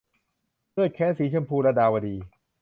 [0.71, 2.15] เลือดแค้นสีชมพู- ลดาวดี